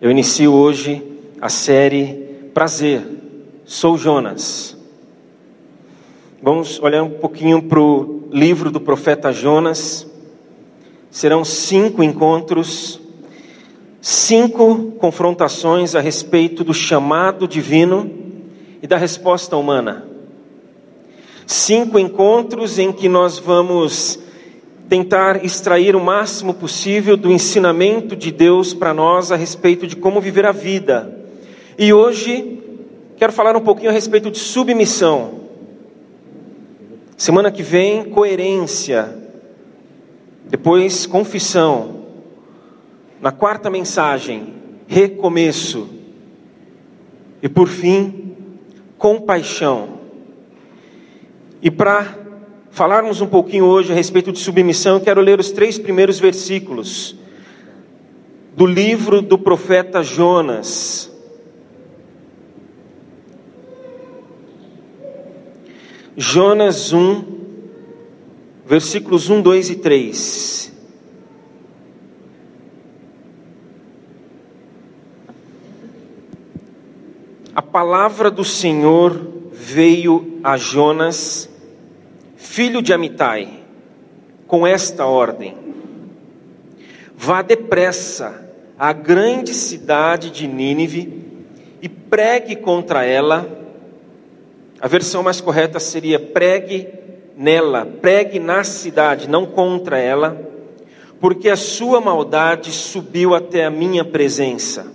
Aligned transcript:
Eu 0.00 0.10
inicio 0.10 0.54
hoje 0.54 1.02
a 1.42 1.50
série 1.50 2.14
Prazer, 2.54 3.06
sou 3.66 3.98
Jonas. 3.98 4.74
Vamos 6.42 6.80
olhar 6.80 7.02
um 7.02 7.10
pouquinho 7.10 7.60
para 7.60 7.78
o 7.78 8.26
livro 8.32 8.70
do 8.70 8.80
profeta 8.80 9.30
Jonas. 9.30 10.10
Serão 11.10 11.44
cinco 11.44 12.02
encontros, 12.02 12.98
cinco 14.00 14.92
confrontações 14.92 15.94
a 15.94 16.00
respeito 16.00 16.64
do 16.64 16.72
chamado 16.72 17.46
divino 17.46 18.10
e 18.82 18.86
da 18.86 18.96
resposta 18.96 19.54
humana. 19.54 20.06
Cinco 21.46 21.98
encontros 21.98 22.78
em 22.78 22.90
que 22.90 23.06
nós 23.06 23.38
vamos 23.38 24.18
tentar 24.90 25.44
extrair 25.44 25.94
o 25.94 26.00
máximo 26.00 26.52
possível 26.52 27.16
do 27.16 27.30
ensinamento 27.30 28.16
de 28.16 28.32
Deus 28.32 28.74
para 28.74 28.92
nós 28.92 29.30
a 29.30 29.36
respeito 29.36 29.86
de 29.86 29.94
como 29.94 30.20
viver 30.20 30.44
a 30.44 30.50
vida. 30.50 31.16
E 31.78 31.92
hoje 31.92 32.60
quero 33.16 33.32
falar 33.32 33.54
um 33.54 33.60
pouquinho 33.60 33.90
a 33.90 33.92
respeito 33.92 34.32
de 34.32 34.38
submissão. 34.38 35.42
Semana 37.16 37.52
que 37.52 37.62
vem, 37.62 38.02
coerência. 38.06 39.16
Depois, 40.48 41.06
confissão. 41.06 42.06
Na 43.20 43.30
quarta 43.30 43.70
mensagem, 43.70 44.54
recomeço. 44.88 45.88
E 47.40 47.48
por 47.48 47.68
fim, 47.68 48.34
compaixão. 48.98 50.00
E 51.62 51.70
para 51.70 52.18
falarmos 52.70 53.20
um 53.20 53.26
pouquinho 53.26 53.64
hoje 53.64 53.92
a 53.92 53.94
respeito 53.94 54.32
de 54.32 54.38
submissão, 54.38 54.94
eu 54.94 55.00
quero 55.00 55.20
ler 55.20 55.38
os 55.38 55.50
três 55.50 55.78
primeiros 55.78 56.18
versículos 56.18 57.16
do 58.54 58.66
livro 58.66 59.20
do 59.20 59.38
profeta 59.38 60.02
Jonas. 60.02 61.10
Jonas 66.16 66.92
1, 66.92 67.24
versículos 68.66 69.30
1, 69.30 69.40
2 69.40 69.70
e 69.70 69.76
3. 69.76 70.72
A 77.54 77.62
palavra 77.62 78.30
do 78.30 78.44
Senhor 78.44 79.20
veio 79.52 80.38
a 80.44 80.56
Jonas 80.56 81.49
filho 82.50 82.82
de 82.82 82.92
Amitai, 82.92 83.48
com 84.48 84.66
esta 84.66 85.06
ordem: 85.06 85.56
Vá 87.16 87.42
depressa 87.42 88.44
à 88.76 88.92
grande 88.92 89.54
cidade 89.54 90.30
de 90.30 90.48
Nínive 90.48 91.22
e 91.80 91.88
pregue 91.88 92.56
contra 92.56 93.04
ela. 93.04 93.48
A 94.80 94.88
versão 94.88 95.22
mais 95.22 95.40
correta 95.40 95.78
seria 95.78 96.18
pregue 96.18 96.88
nela, 97.36 97.86
pregue 97.86 98.40
na 98.40 98.64
cidade, 98.64 99.28
não 99.28 99.46
contra 99.46 100.00
ela, 100.00 100.36
porque 101.20 101.48
a 101.48 101.56
sua 101.56 102.00
maldade 102.00 102.72
subiu 102.72 103.32
até 103.32 103.64
a 103.64 103.70
minha 103.70 104.04
presença. 104.04 104.92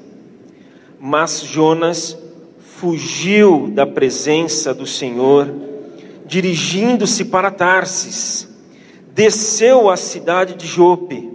Mas 1.00 1.40
Jonas 1.40 2.18
fugiu 2.60 3.70
da 3.70 3.88
presença 3.88 4.74
do 4.74 4.86
Senhor 4.86 5.75
dirigindo-se 6.26 7.26
para 7.26 7.52
Tarsis, 7.52 8.48
desceu 9.14 9.90
à 9.90 9.96
cidade 9.96 10.56
de 10.56 10.66
Jope, 10.66 11.32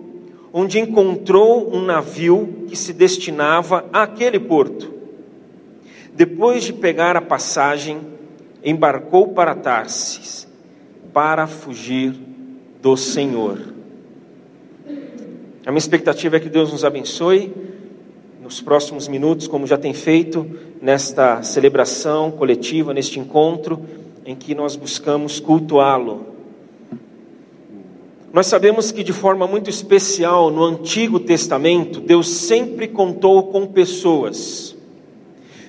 onde 0.53 0.79
encontrou 0.79 1.73
um 1.75 1.83
navio 1.83 2.65
que 2.69 2.77
se 2.77 2.93
destinava 2.93 3.87
àquele 3.93 4.39
porto. 4.39 4.93
Depois 6.13 6.65
de 6.65 6.73
pegar 6.73 7.17
a 7.17 7.21
passagem, 7.21 8.01
embarcou 8.65 9.29
para 9.29 9.55
Tarsis, 9.55 10.47
para 11.13 11.47
fugir 11.47 12.15
do 12.83 12.97
Senhor. 12.97 13.59
A 15.65 15.71
minha 15.71 15.79
expectativa 15.79 16.37
é 16.37 16.41
que 16.41 16.49
Deus 16.49 16.73
nos 16.73 16.85
abençoe 16.85 17.53
nos 18.43 18.61
próximos 18.61 19.07
minutos, 19.07 19.47
como 19.47 19.67
já 19.67 19.79
tem 19.79 19.95
feito 19.95 20.47
nesta 20.83 21.43
celebração 21.43 22.31
coletiva, 22.33 22.93
neste 22.93 23.21
encontro 23.21 23.81
em 24.25 24.35
que 24.35 24.55
nós 24.55 24.77
buscamos 24.77 25.41
cultuá-lo. 25.41 26.27
Nós 28.33 28.47
sabemos 28.47 28.93
que 28.93 29.03
de 29.03 29.13
forma 29.13 29.47
muito 29.47 29.69
especial 29.69 30.51
no 30.51 30.65
Antigo 30.65 31.19
Testamento, 31.19 32.01
Deus 32.01 32.29
sempre 32.29 32.87
contou 32.87 33.45
com 33.45 33.67
pessoas. 33.67 34.77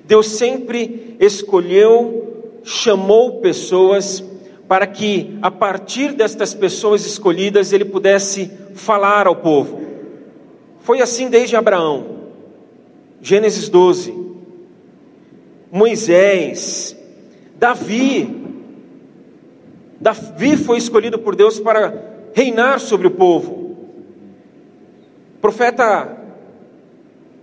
Deus 0.06 0.28
sempre 0.28 1.16
escolheu, 1.20 2.60
chamou 2.64 3.40
pessoas 3.40 4.24
para 4.68 4.86
que 4.86 5.38
a 5.42 5.50
partir 5.50 6.14
destas 6.14 6.54
pessoas 6.54 7.06
escolhidas 7.06 7.74
ele 7.74 7.86
pudesse 7.86 8.52
falar 8.76 9.26
ao 9.26 9.36
povo. 9.36 9.82
Foi 10.82 11.02
assim 11.02 11.30
desde 11.30 11.56
Abraão. 11.56 12.22
Gênesis 13.22 13.70
12. 13.70 14.14
Moisés, 15.72 16.96
Davi, 17.58 18.41
Davi 20.02 20.58
foi 20.58 20.80
escolhido 20.80 21.20
por 21.20 21.36
Deus 21.36 21.60
para 21.60 21.94
reinar 22.34 22.80
sobre 22.80 23.06
o 23.06 23.12
povo. 23.12 23.78
O 25.36 25.40
profeta 25.40 26.18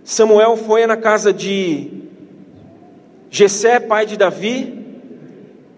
Samuel 0.03 0.57
foi 0.57 0.85
na 0.85 0.97
casa 0.97 1.31
de 1.31 1.89
Jessé, 3.31 3.79
pai 3.79 4.05
de 4.05 4.17
Davi, 4.17 4.77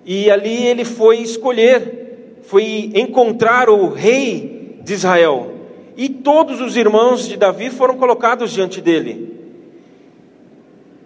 e 0.04 0.32
ali 0.32 0.66
ele 0.66 0.84
foi 0.84 1.20
escolher, 1.20 2.40
foi 2.42 2.92
encontrar 2.96 3.70
o 3.70 3.90
rei 3.90 4.80
de 4.84 4.94
Israel. 4.94 5.54
E 5.96 6.10
todos 6.10 6.60
os 6.62 6.76
irmãos 6.76 7.28
de 7.28 7.38
Davi 7.38 7.70
foram 7.70 7.96
colocados 7.96 8.52
diante 8.52 8.82
dele. 8.82 9.36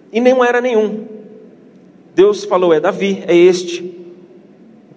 E 0.10 0.22
não 0.22 0.46
era 0.46 0.62
nenhum. 0.62 1.06
Deus 2.14 2.46
falou: 2.46 2.74
é 2.74 2.80
Davi, 2.80 3.22
é 3.28 3.36
este 3.36 3.95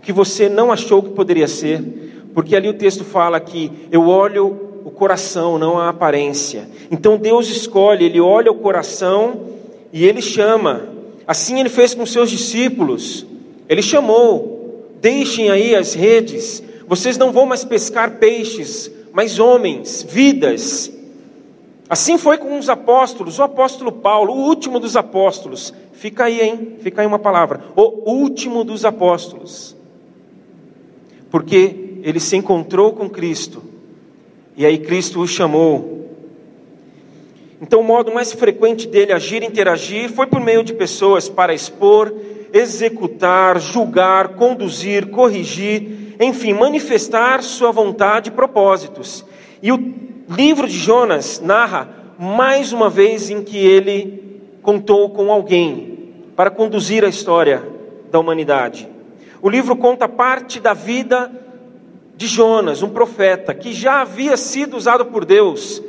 que 0.03 0.13
você 0.13 0.49
não 0.49 0.73
achou 0.73 1.03
que 1.03 1.11
poderia 1.11 1.49
ser, 1.49 1.83
porque 2.35 2.55
ali 2.55 2.69
o 2.69 2.75
texto 2.75 3.05
fala 3.05 3.41
que 3.41 3.71
eu 3.91 4.07
olho 4.07 4.81
o 4.85 4.91
coração, 4.91 5.59
não 5.59 5.79
a 5.79 5.89
aparência. 5.89 6.69
Então 6.91 7.17
Deus 7.17 7.49
escolhe, 7.49 8.05
ele 8.05 8.21
olha 8.21 8.51
o 8.51 8.57
coração 8.57 9.41
e 9.93 10.05
ele 10.05 10.23
chama. 10.23 10.89
Assim 11.27 11.61
ele 11.61 11.69
fez 11.69 11.95
com 11.95 12.07
seus 12.07 12.31
discípulos. 12.31 13.27
Ele 13.69 13.83
chamou: 13.83 14.85
"Deixem 15.01 15.51
aí 15.51 15.75
as 15.75 15.95
redes. 15.95 16.63
Vocês 16.87 17.19
não 17.19 17.33
vão 17.33 17.45
mais 17.45 17.65
pescar 17.65 18.19
peixes, 18.19 18.91
mas 19.13 19.39
homens, 19.39 20.07
vidas." 20.09 20.93
Assim 21.91 22.19
foi 22.19 22.37
com 22.37 22.59
os 22.59 22.69
apóstolos, 22.69 23.39
o 23.39 23.43
apóstolo 23.43 23.91
Paulo, 23.91 24.35
o 24.35 24.47
último 24.47 24.79
dos 24.79 24.95
apóstolos. 24.95 25.73
Fica 25.93 26.25
aí, 26.25 26.41
hein? 26.41 26.77
Fica 26.81 27.01
aí 27.01 27.07
uma 27.07 27.19
palavra. 27.19 27.63
O 27.75 28.11
último 28.13 28.63
dos 28.63 28.85
apóstolos 28.85 29.78
porque 31.31 32.01
ele 32.03 32.21
se 32.21 32.37
encontrou 32.37 32.93
com 32.93 33.09
Cristo 33.09 33.63
e 34.59 34.67
aí 34.67 34.77
Cristo 34.77 35.21
o 35.21 35.27
chamou. 35.29 36.09
Então, 37.63 37.81
o 37.81 37.85
modo 37.85 38.13
mais 38.13 38.33
frequente 38.33 38.89
dele 38.89 39.13
agir 39.13 39.45
e 39.45 39.47
interagir 39.47 40.11
foi 40.11 40.27
por 40.27 40.41
meio 40.41 40.65
de 40.65 40.75
pessoas 40.75 41.29
para 41.29 41.55
expor, 41.55 42.13
executar, 42.53 43.61
julgar, 43.61 44.31
conduzir, 44.31 45.11
corrigir, 45.11 46.17
enfim, 46.21 46.55
manifestar 46.55 47.41
sua 47.45 47.71
vontade 47.71 48.31
e 48.31 48.33
propósitos. 48.33 49.25
E 49.63 49.71
o 49.71 49.95
livro 50.29 50.67
de 50.67 50.77
Jonas 50.77 51.41
narra 51.41 51.89
mais 52.19 52.73
uma 52.73 52.91
vez 52.91 53.31
em 53.31 53.45
que 53.45 53.57
ele 53.57 54.41
contou 54.61 55.11
com 55.11 55.31
alguém 55.31 56.15
para 56.35 56.51
conduzir 56.51 57.05
a 57.05 57.09
história 57.09 57.63
da 58.11 58.19
humanidade. 58.19 58.89
O 59.41 59.49
livro 59.49 59.77
conta 59.77 60.09
parte 60.09 60.59
da 60.59 60.75
vida 60.75 61.31
de 62.17 62.27
Jonas, 62.27 62.83
um 62.83 62.89
profeta 62.89 63.55
que 63.55 63.73
já 63.73 64.01
havia 64.01 64.37
sido 64.37 64.77
usado 64.77 65.07
por 65.07 65.25
Deus. 65.25 65.81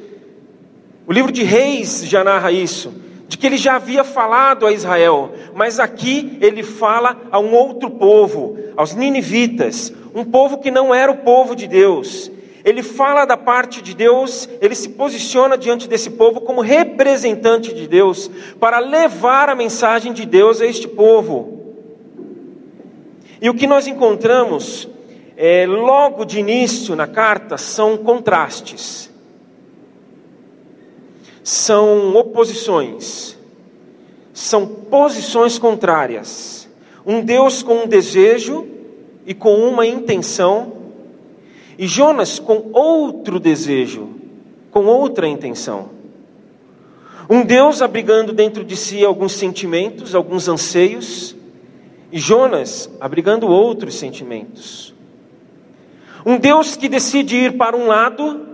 O 1.07 1.11
livro 1.11 1.31
de 1.31 1.41
Reis 1.41 2.03
já 2.05 2.23
narra 2.23 2.51
isso, 2.51 2.93
de 3.27 3.35
que 3.35 3.47
ele 3.47 3.57
já 3.57 3.77
havia 3.77 4.03
falado 4.03 4.67
a 4.67 4.71
Israel, 4.71 5.31
mas 5.55 5.79
aqui 5.79 6.37
ele 6.39 6.61
fala 6.61 7.17
a 7.31 7.39
um 7.39 7.51
outro 7.55 7.89
povo, 7.89 8.59
aos 8.77 8.93
ninivitas, 8.93 9.91
um 10.13 10.23
povo 10.23 10.59
que 10.59 10.69
não 10.69 10.93
era 10.93 11.11
o 11.11 11.17
povo 11.17 11.55
de 11.55 11.65
Deus. 11.65 12.31
Ele 12.63 12.83
fala 12.83 13.25
da 13.25 13.37
parte 13.37 13.81
de 13.81 13.95
Deus, 13.95 14.47
ele 14.61 14.75
se 14.75 14.89
posiciona 14.89 15.57
diante 15.57 15.87
desse 15.87 16.11
povo 16.11 16.41
como 16.41 16.61
representante 16.61 17.73
de 17.73 17.87
Deus, 17.87 18.29
para 18.59 18.77
levar 18.77 19.49
a 19.49 19.55
mensagem 19.55 20.13
de 20.13 20.27
Deus 20.27 20.61
a 20.61 20.67
este 20.67 20.87
povo. 20.87 21.58
E 23.41 23.49
o 23.49 23.53
que 23.53 23.67
nós 23.67 23.87
encontramos 23.87 24.87
é, 25.37 25.65
logo 25.65 26.25
de 26.25 26.39
início 26.39 26.95
na 26.95 27.07
carta 27.07 27.57
são 27.57 27.97
contrastes. 27.97 29.09
são 31.49 32.15
oposições, 32.15 33.35
são 34.31 34.67
posições 34.67 35.57
contrárias. 35.57 36.69
Um 37.03 37.21
Deus 37.21 37.63
com 37.63 37.85
um 37.85 37.87
desejo 37.87 38.67
e 39.25 39.33
com 39.33 39.55
uma 39.55 39.85
intenção, 39.85 40.73
e 41.77 41.87
Jonas 41.87 42.37
com 42.37 42.69
outro 42.71 43.39
desejo, 43.39 44.09
com 44.69 44.85
outra 44.85 45.27
intenção. 45.27 45.89
Um 47.29 47.43
Deus 47.43 47.81
abrigando 47.81 48.31
dentro 48.31 48.63
de 48.63 48.75
si 48.75 49.03
alguns 49.03 49.33
sentimentos, 49.33 50.13
alguns 50.13 50.47
anseios, 50.47 51.35
e 52.11 52.17
Jonas 52.17 52.89
abrigando 52.99 53.47
outros 53.47 53.95
sentimentos. 53.95 54.93
Um 56.25 56.37
Deus 56.37 56.75
que 56.75 56.89
decide 56.89 57.35
ir 57.35 57.57
para 57.57 57.75
um 57.77 57.87
lado 57.87 58.47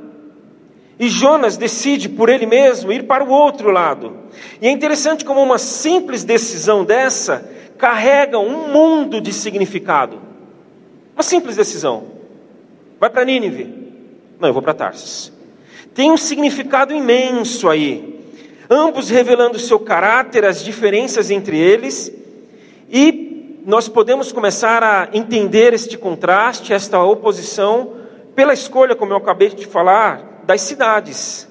e 1.00 1.10
Jonas 1.10 1.58
decide 1.58 2.08
por 2.08 2.30
ele 2.30 2.46
mesmo 2.46 2.92
ir 2.92 3.04
para 3.04 3.24
o 3.24 3.30
outro 3.30 3.70
lado. 3.72 4.18
E 4.62 4.68
é 4.68 4.72
interessante 4.72 5.26
como 5.26 5.42
uma 5.42 5.58
simples 5.58 6.24
decisão 6.24 6.86
dessa 6.86 7.50
carrega 7.78 8.40
um 8.40 8.72
mundo 8.72 9.20
de 9.20 9.34
significado. 9.34 10.22
Uma 11.16 11.24
simples 11.24 11.56
decisão. 11.56 12.06
Vai 13.00 13.10
para 13.10 13.26
Nínive? 13.26 13.86
Não, 14.40 14.50
eu 14.50 14.54
vou 14.54 14.62
para 14.62 14.74
Tarsis. 14.74 15.32
Tem 15.94 16.12
um 16.12 16.18
significado 16.18 16.94
imenso 16.94 17.70
aí. 17.70 18.16
Ambos 18.70 19.10
revelando 19.10 19.60
seu 19.60 19.80
caráter, 19.80 20.44
as 20.44 20.64
diferenças 20.64 21.30
entre 21.30 21.58
eles, 21.58 22.12
e 22.90 23.25
nós 23.66 23.90
podemos 23.90 24.32
começar 24.32 24.84
a 24.84 25.10
entender 25.12 25.74
este 25.74 25.98
contraste, 25.98 26.72
esta 26.72 27.02
oposição, 27.02 27.94
pela 28.36 28.54
escolha, 28.54 28.96
como 28.96 29.12
eu 29.12 29.18
acabei 29.18 29.50
de 29.50 29.66
falar, 29.66 30.44
das 30.44 30.62
cidades. 30.62 31.48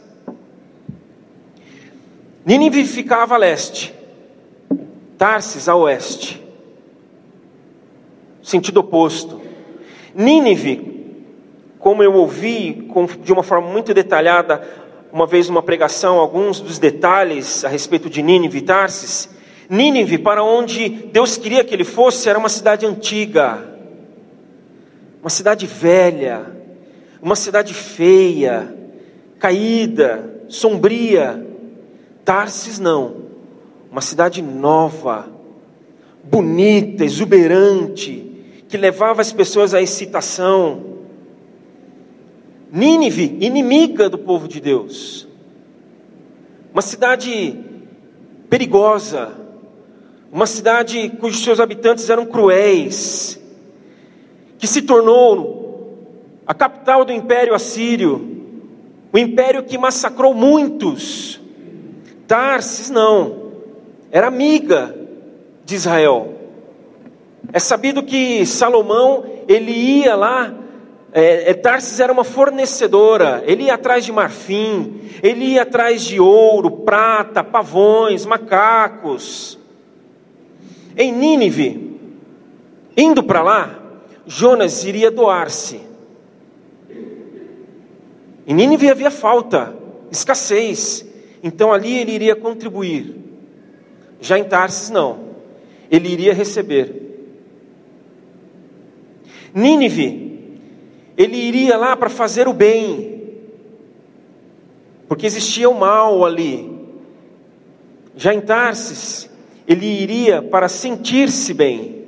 Nínive 2.47 2.85
ficava 2.85 3.35
a 3.35 3.39
leste, 3.39 3.93
Tarsis 5.19 5.69
a 5.69 5.75
oeste, 5.75 6.41
sentido 8.41 8.79
oposto. 8.79 9.41
Nínive, 10.15 11.17
como 11.81 12.01
eu 12.01 12.15
ouvi 12.15 12.89
de 13.25 13.33
uma 13.33 13.43
forma 13.43 13.67
muito 13.67 13.93
detalhada, 13.93 14.63
uma 15.13 15.27
vez 15.27 15.49
uma 15.49 15.65
pregação, 15.65 16.21
alguns 16.21 16.61
dos 16.61 16.79
detalhes 16.79 17.65
a 17.65 17.69
respeito 17.69 18.09
de 18.09 18.23
Nínive 18.23 18.59
e 18.59 18.63
Tarsis. 18.63 19.34
Nínive, 19.69 20.19
para 20.19 20.43
onde 20.43 20.89
Deus 20.89 21.37
queria 21.37 21.65
que 21.65 21.75
ele 21.75 21.85
fosse, 21.85 22.29
era 22.29 22.39
uma 22.39 22.49
cidade 22.49 22.85
antiga, 22.85 23.63
uma 25.21 25.31
cidade 25.31 25.67
velha, 25.67 26.47
uma 27.23 27.35
cidade 27.35 27.73
feia, 27.73 28.75
caída, 29.39 30.43
sombria. 30.49 31.47
Tarsis 32.25 32.79
não, 32.79 33.17
uma 33.91 34.01
cidade 34.01 34.41
nova, 34.41 35.29
bonita, 36.23 37.05
exuberante, 37.05 38.31
que 38.67 38.79
levava 38.79 39.21
as 39.21 39.31
pessoas 39.31 39.75
à 39.75 39.83
excitação. 39.83 40.95
Nínive, 42.73 43.37
inimiga 43.41 44.09
do 44.09 44.19
povo 44.19 44.49
de 44.49 44.59
Deus, 44.59 45.29
uma 46.73 46.83
cidade 46.83 47.59
perigosa, 48.49 49.44
uma 50.35 50.47
cidade 50.47 51.11
cujos 51.21 51.45
seus 51.45 51.61
habitantes 51.61 52.11
eram 52.11 52.27
cruéis, 52.27 53.41
que 54.59 54.67
se 54.67 54.83
tornou 54.83 56.43
a 56.45 56.53
capital 56.53 57.05
do 57.05 57.13
império 57.13 57.55
assírio, 57.55 58.67
o 59.13 59.17
império 59.17 59.63
que 59.63 59.79
massacrou 59.79 60.35
muitos. 60.35 61.41
Tarsis 62.27 62.91
não, 62.91 63.53
era 64.11 64.27
amiga 64.27 64.93
de 65.65 65.77
Israel. 65.77 66.35
É 67.53 67.61
sabido 67.61 68.03
que 68.03 68.45
Salomão, 68.45 69.25
ele 69.47 69.71
ia 69.71 70.17
lá, 70.17 70.53
é, 71.13 71.51
é, 71.51 71.55
Tarsis 71.55 72.01
era 72.01 72.13
uma 72.13 72.25
fornecedora, 72.25 73.45
ele 73.47 73.67
ia 73.67 73.75
atrás 73.75 74.05
de 74.05 74.11
marfim, 74.11 75.01
ele 75.23 75.45
ia 75.45 75.63
atrás 75.63 76.03
de 76.03 76.19
ouro, 76.19 76.73
prata, 76.73 77.45
pavões, 77.45 78.27
macacos. 78.27 79.63
Em 80.97 81.13
Nínive, 81.13 81.99
indo 82.97 83.23
para 83.23 83.43
lá, 83.43 83.81
Jonas 84.27 84.85
iria 84.85 85.11
doar-se. 85.11 85.81
Em 88.47 88.55
Nínive 88.55 88.91
havia 88.91 89.11
falta, 89.11 89.75
escassez, 90.11 91.05
então 91.43 91.73
ali 91.73 91.99
ele 91.99 92.13
iria 92.13 92.37
contribuir. 92.37 93.17
Já 94.21 94.39
em 94.39 94.45
Tarsis, 94.45 94.91
não, 94.91 95.31
ele 95.91 96.09
iria 96.09 96.33
receber. 96.33 97.03
Nínive, 99.53 100.59
ele 101.17 101.37
iria 101.37 101.77
lá 101.77 101.97
para 101.97 102.09
fazer 102.09 102.49
o 102.49 102.53
bem, 102.53 103.23
porque 105.09 105.27
existia 105.27 105.69
o 105.69 105.79
mal 105.79 106.25
ali. 106.25 106.73
Já 108.17 108.33
em 108.33 108.41
Tarsis, 108.41 109.29
ele 109.67 109.87
iria 109.87 110.43
para 110.43 110.69
sentir-se 110.69 111.55
bem. 111.55 112.05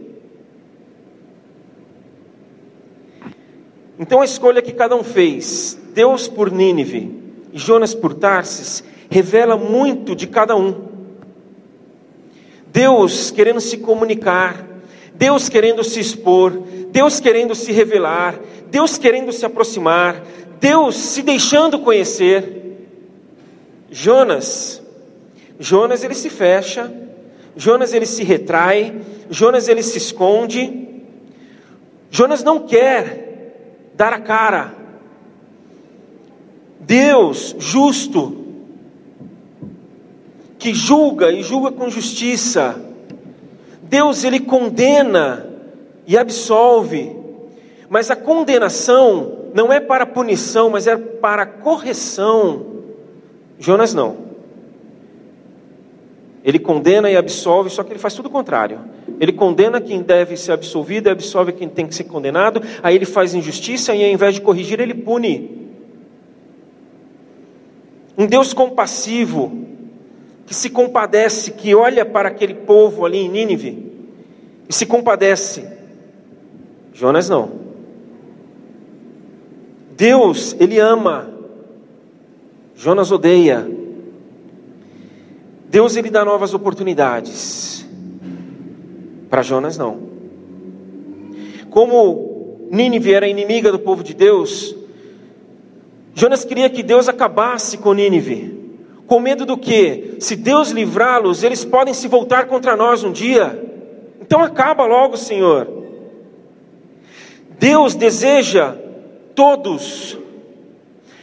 Então 3.98 4.20
a 4.20 4.24
escolha 4.24 4.60
que 4.60 4.72
cada 4.72 4.94
um 4.94 5.02
fez, 5.02 5.78
Deus 5.94 6.28
por 6.28 6.52
Nínive 6.52 7.10
e 7.52 7.58
Jonas 7.58 7.94
por 7.94 8.12
Tarsis, 8.12 8.84
revela 9.08 9.56
muito 9.56 10.14
de 10.14 10.26
cada 10.26 10.54
um. 10.54 10.86
Deus 12.66 13.30
querendo 13.30 13.60
se 13.60 13.78
comunicar, 13.78 14.66
Deus 15.14 15.48
querendo 15.48 15.82
se 15.82 15.98
expor, 15.98 16.52
Deus 16.90 17.20
querendo 17.20 17.54
se 17.54 17.72
revelar, 17.72 18.38
Deus 18.70 18.98
querendo 18.98 19.32
se 19.32 19.46
aproximar, 19.46 20.22
Deus 20.60 20.94
se 20.96 21.22
deixando 21.22 21.78
conhecer. 21.78 22.52
Jonas, 23.90 24.82
Jonas 25.58 26.04
ele 26.04 26.14
se 26.14 26.28
fecha, 26.28 26.92
Jonas 27.56 27.94
ele 27.94 28.04
se 28.04 28.22
retrai, 28.22 28.94
Jonas 29.30 29.66
ele 29.66 29.82
se 29.82 29.96
esconde. 29.96 30.86
Jonas 32.10 32.44
não 32.44 32.66
quer 32.66 33.90
dar 33.94 34.12
a 34.12 34.20
cara. 34.20 34.74
Deus 36.78 37.56
justo, 37.58 38.44
que 40.58 40.74
julga 40.74 41.32
e 41.32 41.42
julga 41.42 41.72
com 41.72 41.88
justiça. 41.88 42.78
Deus 43.82 44.22
ele 44.22 44.40
condena 44.40 45.48
e 46.06 46.16
absolve. 46.16 47.16
Mas 47.88 48.10
a 48.10 48.16
condenação 48.16 49.46
não 49.54 49.72
é 49.72 49.80
para 49.80 50.04
punição, 50.04 50.68
mas 50.68 50.86
é 50.86 50.96
para 50.96 51.46
correção. 51.46 52.66
Jonas 53.58 53.94
não. 53.94 54.25
Ele 56.46 56.60
condena 56.60 57.10
e 57.10 57.16
absolve, 57.16 57.68
só 57.70 57.82
que 57.82 57.92
ele 57.92 57.98
faz 57.98 58.14
tudo 58.14 58.26
o 58.26 58.30
contrário. 58.30 58.78
Ele 59.18 59.32
condena 59.32 59.80
quem 59.80 60.00
deve 60.00 60.36
ser 60.36 60.52
absolvido, 60.52 61.10
absolve 61.10 61.50
quem 61.50 61.68
tem 61.68 61.88
que 61.88 61.94
ser 61.96 62.04
condenado, 62.04 62.62
aí 62.84 62.94
ele 62.94 63.04
faz 63.04 63.34
injustiça 63.34 63.92
e 63.96 64.04
ao 64.04 64.10
invés 64.12 64.36
de 64.36 64.40
corrigir, 64.40 64.78
ele 64.78 64.94
pune. 64.94 65.66
Um 68.16 68.26
Deus 68.26 68.54
compassivo, 68.54 69.66
que 70.46 70.54
se 70.54 70.70
compadece, 70.70 71.50
que 71.50 71.74
olha 71.74 72.04
para 72.04 72.28
aquele 72.28 72.54
povo 72.54 73.04
ali 73.04 73.18
em 73.18 73.28
Nínive 73.28 73.92
e 74.68 74.72
se 74.72 74.86
compadece. 74.86 75.66
Jonas 76.94 77.28
não. 77.28 77.50
Deus, 79.96 80.54
ele 80.60 80.78
ama. 80.78 81.28
Jonas 82.76 83.10
odeia. 83.10 83.75
Deus 85.68 85.96
ele 85.96 86.10
dá 86.10 86.24
novas 86.24 86.54
oportunidades. 86.54 87.86
Para 89.28 89.42
Jonas 89.42 89.76
não. 89.76 89.98
Como 91.70 92.68
Nínive 92.70 93.12
era 93.12 93.28
inimiga 93.28 93.70
do 93.70 93.78
povo 93.78 94.02
de 94.02 94.14
Deus, 94.14 94.74
Jonas 96.14 96.44
queria 96.44 96.70
que 96.70 96.82
Deus 96.82 97.08
acabasse 97.08 97.76
com 97.78 97.92
Nínive. 97.92 98.56
Com 99.06 99.20
medo 99.20 99.44
do 99.44 99.56
que? 99.56 100.16
Se 100.18 100.34
Deus 100.34 100.70
livrá-los, 100.70 101.42
eles 101.42 101.64
podem 101.64 101.94
se 101.94 102.08
voltar 102.08 102.46
contra 102.46 102.76
nós 102.76 103.04
um 103.04 103.12
dia. 103.12 103.62
Então 104.20 104.42
acaba 104.42 104.86
logo, 104.86 105.16
Senhor. 105.16 105.68
Deus 107.58 107.94
deseja 107.94 108.74
todos. 109.34 110.18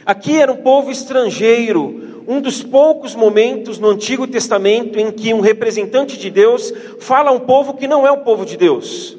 Aqui 0.06 0.36
era 0.36 0.52
um 0.52 0.58
povo 0.58 0.90
estrangeiro, 0.90 2.03
um 2.26 2.40
dos 2.40 2.62
poucos 2.62 3.14
momentos 3.14 3.78
no 3.78 3.90
Antigo 3.90 4.26
Testamento 4.26 4.98
em 4.98 5.10
que 5.10 5.34
um 5.34 5.40
representante 5.40 6.18
de 6.18 6.30
Deus 6.30 6.72
fala 7.00 7.30
a 7.30 7.32
um 7.32 7.40
povo 7.40 7.74
que 7.74 7.86
não 7.86 8.06
é 8.06 8.10
o 8.10 8.18
povo 8.18 8.46
de 8.46 8.56
Deus. 8.56 9.16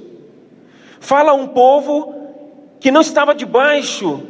Fala 0.99 1.31
a 1.31 1.35
um 1.35 1.47
povo 1.47 2.13
que 2.79 2.91
não 2.91 3.01
estava 3.01 3.35
debaixo 3.35 4.21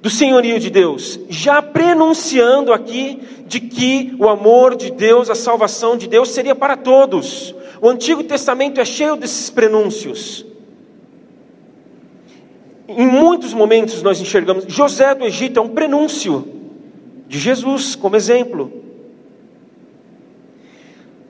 do 0.00 0.08
senhorio 0.08 0.58
de 0.60 0.70
Deus, 0.70 1.18
já 1.28 1.60
prenunciando 1.60 2.72
aqui 2.72 3.20
de 3.46 3.60
que 3.60 4.14
o 4.18 4.28
amor 4.28 4.76
de 4.76 4.90
Deus, 4.90 5.28
a 5.28 5.34
salvação 5.34 5.96
de 5.96 6.06
Deus 6.06 6.30
seria 6.30 6.54
para 6.54 6.76
todos. 6.76 7.54
O 7.80 7.88
Antigo 7.88 8.22
Testamento 8.22 8.80
é 8.80 8.84
cheio 8.84 9.16
desses 9.16 9.50
prenúncios. 9.50 10.46
Em 12.88 13.06
muitos 13.06 13.52
momentos 13.52 14.02
nós 14.02 14.20
enxergamos, 14.20 14.64
José 14.68 15.14
do 15.14 15.24
Egito 15.24 15.58
é 15.58 15.62
um 15.62 15.68
prenúncio 15.68 16.55
de 17.28 17.38
Jesus 17.38 17.94
como 17.94 18.16
exemplo. 18.16 18.72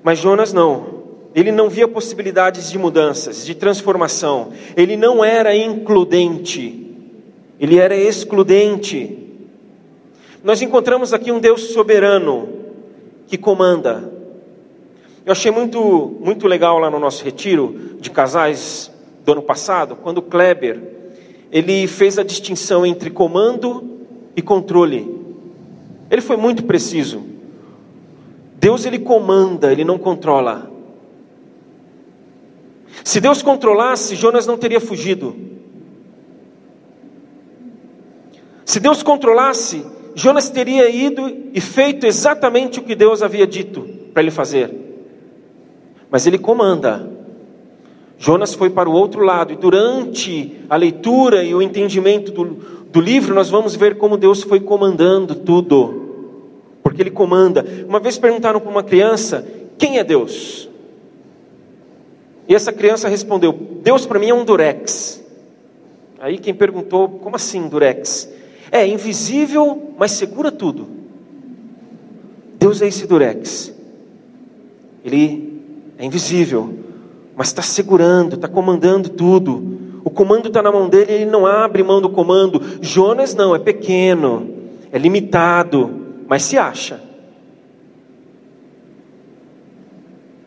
Mas 0.02 0.18
Jonas 0.18 0.52
não. 0.52 0.96
Ele 1.34 1.52
não 1.52 1.68
via 1.68 1.86
possibilidades 1.86 2.70
de 2.70 2.78
mudanças, 2.78 3.44
de 3.44 3.54
transformação. 3.54 4.52
Ele 4.76 4.96
não 4.96 5.24
era 5.24 5.54
includente. 5.54 6.96
Ele 7.58 7.78
era 7.78 7.96
excludente. 7.96 9.18
Nós 10.42 10.62
encontramos 10.62 11.12
aqui 11.12 11.32
um 11.32 11.38
Deus 11.38 11.72
soberano 11.72 12.48
que 13.26 13.36
comanda. 13.36 14.12
Eu 15.24 15.32
achei 15.32 15.50
muito, 15.50 16.16
muito 16.20 16.46
legal 16.46 16.78
lá 16.78 16.90
no 16.90 17.00
nosso 17.00 17.24
retiro 17.24 17.96
de 18.00 18.10
casais 18.10 18.90
do 19.24 19.32
ano 19.32 19.42
passado, 19.42 19.96
quando 19.96 20.22
Kleber 20.22 20.80
ele 21.50 21.86
fez 21.86 22.18
a 22.18 22.22
distinção 22.22 22.84
entre 22.84 23.10
comando 23.10 24.00
e 24.36 24.42
controle. 24.42 25.15
Ele 26.10 26.20
foi 26.20 26.36
muito 26.36 26.64
preciso. 26.64 27.24
Deus 28.58 28.84
ele 28.84 28.98
comanda, 28.98 29.70
ele 29.70 29.84
não 29.84 29.98
controla. 29.98 30.70
Se 33.04 33.20
Deus 33.20 33.42
controlasse, 33.42 34.16
Jonas 34.16 34.46
não 34.46 34.56
teria 34.56 34.80
fugido. 34.80 35.36
Se 38.64 38.80
Deus 38.80 39.02
controlasse, 39.02 39.86
Jonas 40.14 40.48
teria 40.48 40.88
ido 40.88 41.28
e 41.52 41.60
feito 41.60 42.06
exatamente 42.06 42.80
o 42.80 42.82
que 42.82 42.94
Deus 42.94 43.22
havia 43.22 43.46
dito 43.46 43.82
para 44.12 44.22
ele 44.22 44.30
fazer. 44.30 44.74
Mas 46.10 46.26
ele 46.26 46.38
comanda. 46.38 47.15
Jonas 48.18 48.54
foi 48.54 48.70
para 48.70 48.88
o 48.88 48.92
outro 48.92 49.22
lado, 49.22 49.52
e 49.52 49.56
durante 49.56 50.58
a 50.68 50.76
leitura 50.76 51.44
e 51.44 51.54
o 51.54 51.60
entendimento 51.60 52.32
do, 52.32 52.44
do 52.90 53.00
livro, 53.00 53.34
nós 53.34 53.50
vamos 53.50 53.76
ver 53.76 53.98
como 53.98 54.16
Deus 54.16 54.42
foi 54.42 54.58
comandando 54.58 55.34
tudo, 55.34 56.78
porque 56.82 57.02
Ele 57.02 57.10
comanda. 57.10 57.64
Uma 57.86 58.00
vez 58.00 58.16
perguntaram 58.18 58.58
para 58.58 58.70
uma 58.70 58.82
criança: 58.82 59.46
Quem 59.76 59.98
é 59.98 60.04
Deus? 60.04 60.68
E 62.48 62.54
essa 62.54 62.72
criança 62.72 63.08
respondeu: 63.08 63.52
Deus 63.82 64.06
para 64.06 64.18
mim 64.18 64.30
é 64.30 64.34
um 64.34 64.44
durex. 64.44 65.22
Aí 66.18 66.38
quem 66.38 66.54
perguntou: 66.54 67.08
Como 67.08 67.36
assim 67.36 67.68
durex? 67.68 68.32
É 68.72 68.86
invisível, 68.86 69.92
mas 69.98 70.12
segura 70.12 70.50
tudo. 70.50 70.88
Deus 72.58 72.80
é 72.80 72.88
esse 72.88 73.06
durex. 73.06 73.72
Ele 75.04 75.60
é 75.98 76.04
invisível, 76.04 76.85
mas 77.36 77.48
está 77.48 77.60
segurando, 77.60 78.34
está 78.34 78.48
comandando 78.48 79.10
tudo. 79.10 80.00
O 80.02 80.08
comando 80.08 80.48
está 80.48 80.62
na 80.62 80.72
mão 80.72 80.88
dele, 80.88 81.12
ele 81.12 81.26
não 81.26 81.44
abre 81.44 81.82
mão 81.82 82.00
do 82.00 82.08
comando. 82.08 82.62
Jonas 82.80 83.34
não, 83.34 83.54
é 83.54 83.58
pequeno, 83.58 84.48
é 84.90 84.98
limitado, 84.98 86.24
mas 86.26 86.42
se 86.44 86.56
acha. 86.56 86.98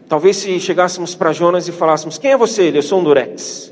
Talvez 0.07 0.37
se 0.37 0.59
chegássemos 0.59 1.13
para 1.13 1.31
Jonas 1.31 1.67
e 1.67 1.71
falássemos: 1.71 2.17
Quem 2.17 2.31
é 2.31 2.37
você? 2.37 2.63
Ele, 2.63 2.79
eu 2.79 2.83
sou 2.83 2.99
um 2.99 3.03
durex. 3.03 3.71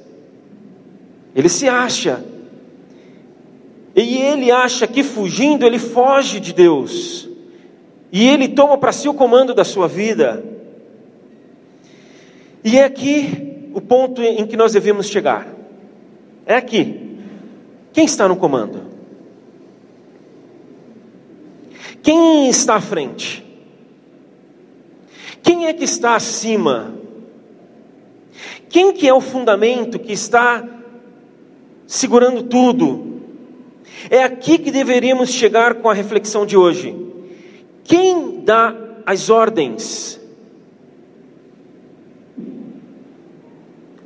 Ele 1.36 1.50
se 1.50 1.68
acha, 1.68 2.24
e 3.96 4.18
ele 4.18 4.52
acha 4.52 4.86
que 4.86 5.04
fugindo 5.04 5.66
ele 5.66 5.80
foge 5.80 6.40
de 6.40 6.54
Deus. 6.54 7.28
E 8.12 8.28
ele 8.28 8.48
toma 8.48 8.78
para 8.78 8.92
si 8.92 9.10
o 9.10 9.14
comando 9.14 9.56
da 9.56 9.64
sua 9.64 9.88
vida. 9.88 10.57
E 12.68 12.78
é 12.78 12.84
aqui 12.84 13.70
o 13.74 13.80
ponto 13.80 14.22
em 14.22 14.46
que 14.46 14.58
nós 14.58 14.74
devemos 14.74 15.08
chegar. 15.08 15.48
É 16.46 16.58
aqui. 16.58 17.18
Quem 17.94 18.04
está 18.04 18.28
no 18.28 18.36
comando? 18.36 18.82
Quem 22.04 22.50
está 22.50 22.76
à 22.76 22.82
frente? 22.82 23.42
Quem 25.42 25.66
é 25.66 25.72
que 25.72 25.86
está 25.86 26.18
acima? 26.18 26.94
Quem 28.68 28.92
que 28.92 29.08
é 29.08 29.14
o 29.14 29.22
fundamento 29.22 29.98
que 29.98 30.12
está 30.12 30.62
segurando 31.88 32.44
tudo? 32.44 33.22
É 34.10 34.24
aqui 34.24 34.58
que 34.58 34.72
deveríamos 34.72 35.30
chegar 35.30 35.76
com 35.76 35.90
a 35.90 35.94
reflexão 35.94 36.46
de 36.46 36.58
hoje. 36.58 36.94
Quem 37.86 38.42
dá 38.42 38.76
as 39.06 39.30
ordens? 39.30 40.20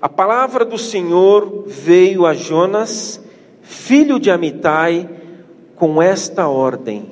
A 0.01 0.09
palavra 0.09 0.65
do 0.65 0.79
Senhor 0.79 1.65
veio 1.67 2.25
a 2.25 2.33
Jonas, 2.33 3.21
filho 3.61 4.19
de 4.19 4.31
Amitai, 4.31 5.07
com 5.75 6.01
esta 6.01 6.47
ordem: 6.47 7.05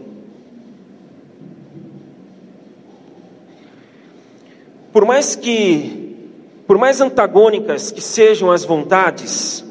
Por 4.91 5.05
mais 5.05 5.35
que, 5.35 6.17
por 6.65 6.79
mais 6.79 6.99
antagônicas 6.99 7.91
que 7.91 8.01
sejam 8.01 8.51
as 8.51 8.65
vontades, 8.65 9.63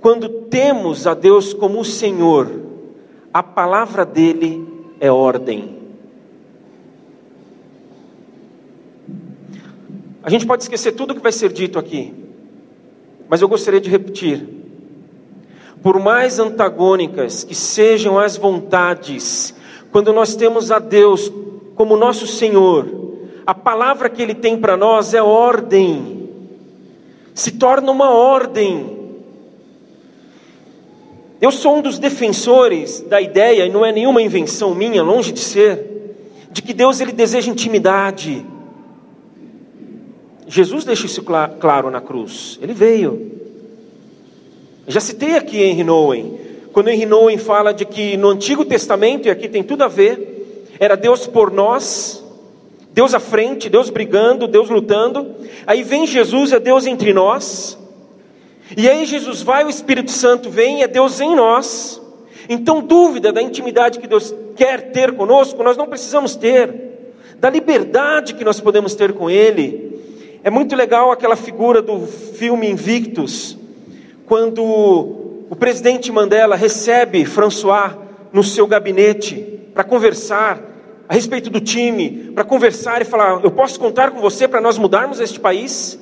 quando 0.00 0.28
temos 0.28 1.06
a 1.06 1.12
Deus 1.12 1.52
como 1.52 1.78
o 1.78 1.84
Senhor, 1.84 2.50
a 3.34 3.42
palavra 3.42 4.06
dele 4.06 4.66
é 4.98 5.10
ordem. 5.12 5.78
A 10.22 10.30
gente 10.30 10.46
pode 10.46 10.62
esquecer 10.62 10.92
tudo 10.92 11.14
que 11.14 11.20
vai 11.20 11.32
ser 11.32 11.52
dito 11.52 11.78
aqui, 11.78 12.21
mas 13.32 13.40
eu 13.40 13.48
gostaria 13.48 13.80
de 13.80 13.88
repetir. 13.88 14.46
Por 15.82 15.98
mais 15.98 16.38
antagônicas 16.38 17.42
que 17.42 17.54
sejam 17.54 18.18
as 18.18 18.36
vontades, 18.36 19.54
quando 19.90 20.12
nós 20.12 20.36
temos 20.36 20.70
a 20.70 20.78
Deus 20.78 21.32
como 21.74 21.96
nosso 21.96 22.26
Senhor, 22.26 22.86
a 23.46 23.54
palavra 23.54 24.10
que 24.10 24.20
Ele 24.20 24.34
tem 24.34 24.58
para 24.58 24.76
nós 24.76 25.14
é 25.14 25.22
ordem, 25.22 26.28
se 27.32 27.52
torna 27.52 27.90
uma 27.90 28.10
ordem. 28.10 28.98
Eu 31.40 31.50
sou 31.50 31.78
um 31.78 31.80
dos 31.80 31.98
defensores 31.98 33.00
da 33.00 33.18
ideia, 33.18 33.64
e 33.64 33.72
não 33.72 33.82
é 33.82 33.90
nenhuma 33.90 34.20
invenção 34.20 34.74
minha, 34.74 35.02
longe 35.02 35.32
de 35.32 35.40
ser, 35.40 36.18
de 36.50 36.60
que 36.60 36.74
Deus 36.74 37.00
ele 37.00 37.12
deseja 37.12 37.50
intimidade. 37.50 38.44
Jesus 40.52 40.84
deixa 40.84 41.06
isso 41.06 41.22
claro 41.22 41.90
na 41.90 41.98
cruz. 41.98 42.58
Ele 42.60 42.74
veio. 42.74 43.40
Já 44.86 45.00
citei 45.00 45.34
aqui 45.34 45.62
Henry 45.62 45.82
Nowen, 45.82 46.38
quando 46.74 46.90
Henry 46.90 47.06
Nowen 47.06 47.38
fala 47.38 47.72
de 47.72 47.86
que 47.86 48.18
no 48.18 48.28
Antigo 48.28 48.62
Testamento, 48.62 49.26
e 49.26 49.30
aqui 49.30 49.48
tem 49.48 49.62
tudo 49.62 49.82
a 49.82 49.88
ver, 49.88 50.68
era 50.78 50.94
Deus 50.94 51.26
por 51.26 51.50
nós, 51.50 52.22
Deus 52.92 53.14
à 53.14 53.18
frente, 53.18 53.70
Deus 53.70 53.88
brigando, 53.88 54.46
Deus 54.46 54.68
lutando. 54.68 55.34
Aí 55.66 55.82
vem 55.82 56.06
Jesus, 56.06 56.52
é 56.52 56.60
Deus 56.60 56.86
entre 56.86 57.14
nós. 57.14 57.78
E 58.76 58.86
aí 58.90 59.06
Jesus 59.06 59.40
vai, 59.40 59.64
o 59.64 59.70
Espírito 59.70 60.10
Santo 60.10 60.50
vem, 60.50 60.82
é 60.82 60.86
Deus 60.86 61.18
em 61.18 61.34
nós. 61.34 61.98
Então, 62.46 62.82
dúvida 62.82 63.32
da 63.32 63.40
intimidade 63.40 63.98
que 63.98 64.06
Deus 64.06 64.34
quer 64.54 64.92
ter 64.92 65.12
conosco, 65.12 65.62
nós 65.62 65.78
não 65.78 65.86
precisamos 65.86 66.36
ter. 66.36 66.74
Da 67.38 67.48
liberdade 67.48 68.34
que 68.34 68.44
nós 68.44 68.60
podemos 68.60 68.94
ter 68.94 69.14
com 69.14 69.30
Ele. 69.30 69.81
É 70.44 70.50
muito 70.50 70.74
legal 70.74 71.12
aquela 71.12 71.36
figura 71.36 71.80
do 71.80 72.04
filme 72.04 72.68
Invictus, 72.68 73.56
quando 74.26 74.64
o 75.48 75.54
presidente 75.54 76.10
Mandela 76.10 76.56
recebe 76.56 77.24
François 77.24 77.92
no 78.32 78.42
seu 78.42 78.66
gabinete 78.66 79.36
para 79.72 79.84
conversar 79.84 80.60
a 81.08 81.14
respeito 81.14 81.48
do 81.48 81.60
time, 81.60 82.32
para 82.34 82.42
conversar 82.42 83.00
e 83.00 83.04
falar: 83.04 83.44
Eu 83.44 83.52
posso 83.52 83.78
contar 83.78 84.10
com 84.10 84.20
você 84.20 84.48
para 84.48 84.60
nós 84.60 84.78
mudarmos 84.78 85.20
este 85.20 85.38
país? 85.38 85.96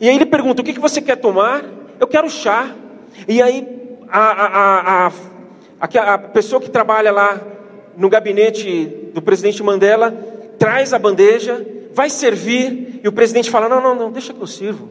E 0.00 0.08
aí 0.08 0.14
ele 0.14 0.26
pergunta: 0.26 0.62
o 0.62 0.64
que, 0.64 0.74
que 0.74 0.80
você 0.80 1.02
quer 1.02 1.16
tomar? 1.16 1.64
Eu 1.98 2.06
quero 2.06 2.30
chá. 2.30 2.72
E 3.26 3.42
aí 3.42 3.66
a, 4.08 5.06
a, 5.06 5.12
a, 5.80 6.14
a, 6.14 6.18
pessoa 6.18 6.60
que 6.60 6.70
trabalha 6.70 7.10
lá 7.10 7.40
no 7.96 8.08
gabinete 8.08 9.10
do 9.12 9.20
presidente 9.20 9.60
Mandela 9.60 10.12
traz 10.56 10.92
a 10.92 10.98
bandeja, 11.00 11.66
vai 11.98 12.08
servir, 12.08 13.00
e 13.02 13.08
o 13.08 13.12
presidente 13.12 13.50
fala: 13.50 13.68
Não, 13.68 13.82
não, 13.82 13.92
não, 13.92 14.12
deixa 14.12 14.32
que 14.32 14.40
eu 14.40 14.46
sirvo. 14.46 14.88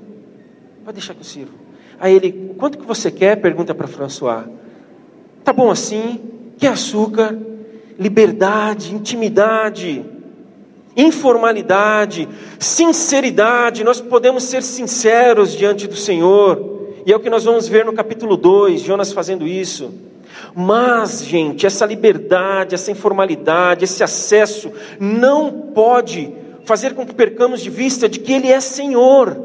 Pode 0.83 0.97
deixar 0.97 1.13
que 1.13 1.21
eu 1.21 1.25
sirvo. 1.25 1.53
Aí 1.97 2.13
ele: 2.13 2.53
Quanto 2.57 2.77
que 2.77 2.85
você 2.85 3.09
quer? 3.09 3.37
Pergunta 3.37 3.73
para 3.73 3.87
François. 3.87 4.43
Tá 5.41 5.53
bom 5.53 5.71
assim? 5.71 6.19
Quer 6.57 6.67
açúcar? 6.67 7.39
Liberdade, 7.97 8.93
intimidade 8.93 10.05
informalidade, 10.99 12.27
sinceridade, 12.57 13.83
nós 13.83 14.01
podemos 14.01 14.41
ser 14.45 14.63
sinceros 14.63 15.55
diante 15.55 15.85
do 15.85 15.95
Senhor, 15.95 16.87
e 17.05 17.13
é 17.13 17.15
o 17.15 17.19
que 17.19 17.29
nós 17.29 17.43
vamos 17.43 17.67
ver 17.67 17.85
no 17.85 17.93
capítulo 17.93 18.35
2, 18.35 18.81
Jonas 18.81 19.13
fazendo 19.13 19.47
isso. 19.47 19.93
Mas, 20.55 21.23
gente, 21.23 21.67
essa 21.67 21.85
liberdade, 21.85 22.73
essa 22.73 22.89
informalidade, 22.89 23.83
esse 23.83 24.03
acesso 24.03 24.71
não 24.99 25.51
pode 25.51 26.33
fazer 26.67 26.93
com 26.93 27.05
que 27.05 27.15
percamos 27.15 27.61
de 27.61 27.69
vista 27.69 28.09
de 28.09 28.19
que 28.19 28.33
Ele 28.33 28.51
é 28.51 28.59
Senhor. 28.59 29.41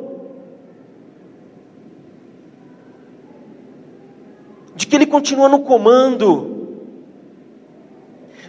De 4.75 4.88
que 4.88 4.97
Ele 4.97 5.07
continua 5.07 5.49
no 5.49 5.61
comando. 5.61 6.81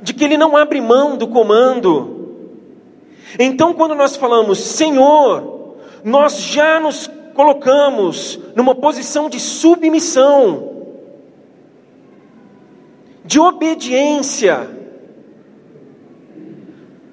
De 0.02 0.12
que 0.12 0.24
Ele 0.24 0.38
não 0.38 0.58
abre 0.58 0.82
mão 0.82 1.16
do 1.16 1.28
comando. 1.28 2.50
Então, 3.38 3.76
quando 3.76 3.94
nós 3.94 4.16
falamos 4.16 4.58
Senhor, 4.58 5.78
nós 6.04 6.40
já 6.40 6.80
nos 6.80 7.08
colocamos 7.36 8.40
numa 8.56 8.74
posição 8.74 9.30
de 9.30 9.40
submissão 9.40 10.72
de 13.24 13.40
obediência. 13.40 14.68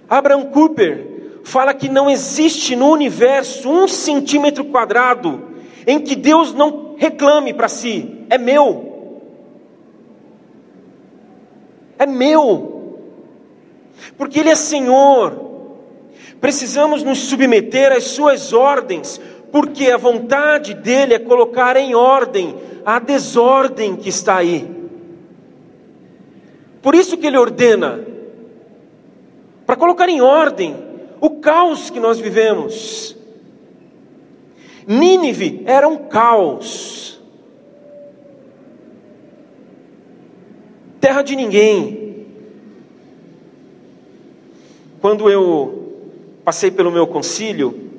Abraham 0.09 0.47
Cooper 0.47 1.20
fala 1.45 1.75
que 1.75 1.89
não 1.89 2.09
existe 2.09 2.77
no 2.77 2.91
universo 2.91 3.69
um 3.69 3.89
centímetro 3.89 4.65
quadrado 4.65 5.51
em 5.87 5.99
que 6.01 6.15
Deus 6.15 6.53
não 6.53 6.95
reclame 6.97 7.53
para 7.53 7.69
si: 7.69 8.25
é 8.29 8.39
meu. 8.39 8.87
É 11.99 12.07
meu. 12.07 12.99
Porque 14.17 14.41
Ele 14.41 14.51
é 14.51 14.55
Senhor. 14.55 15.49
Precisamos 16.41 17.03
nos 17.03 17.19
submeter 17.19 17.93
às 17.93 18.05
Suas 18.05 18.53
ordens, 18.53 19.21
porque 19.53 19.91
a 19.91 19.99
vontade 19.99 20.73
dEle 20.73 21.15
é 21.15 21.19
colocar 21.19 21.77
em 21.77 21.95
ordem 21.95 22.57
a 22.85 22.99
desordem 22.99 23.97
que 23.97 24.09
está 24.09 24.37
aí. 24.37 24.81
Por 26.81 26.95
isso 26.95 27.19
que 27.19 27.27
ele 27.27 27.37
ordena, 27.37 28.01
para 29.67 29.77
colocar 29.77 30.09
em 30.09 30.21
ordem 30.21 30.90
o 31.21 31.31
caos 31.31 31.91
que 31.91 32.01
nós 32.01 32.19
vivemos. 32.19 33.17
Nínive 34.87 35.63
era 35.67 35.87
um 35.87 35.97
caos, 35.97 37.21
terra 41.01 41.23
de 41.23 41.37
ninguém. 41.37 42.27
Quando 45.01 45.31
eu 45.31 45.95
passei 46.45 46.71
pelo 46.71 46.91
meu 46.91 47.07
concílio, 47.07 47.91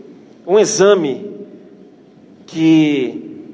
um 0.45 0.59
exame 0.59 1.31
que 2.45 3.45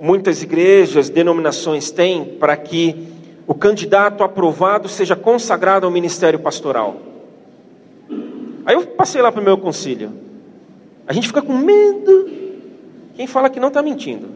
muitas 0.00 0.42
igrejas, 0.42 1.08
denominações 1.08 1.90
têm 1.90 2.24
para 2.24 2.56
que 2.56 3.08
o 3.46 3.54
candidato 3.54 4.24
aprovado 4.24 4.88
seja 4.88 5.14
consagrado 5.14 5.86
ao 5.86 5.92
ministério 5.92 6.38
pastoral. 6.38 7.15
Aí 8.66 8.74
eu 8.74 8.84
passei 8.84 9.22
lá 9.22 9.30
para 9.30 9.40
o 9.40 9.44
meu 9.44 9.56
concílio. 9.56 10.12
A 11.06 11.12
gente 11.12 11.28
fica 11.28 11.40
com 11.40 11.56
medo. 11.56 12.28
Quem 13.14 13.28
fala 13.28 13.48
que 13.48 13.60
não 13.60 13.68
está 13.68 13.80
mentindo. 13.80 14.28